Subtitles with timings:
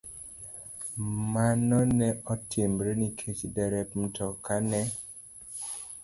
[1.33, 4.81] Mano ne otimore nikech derep mtokano ne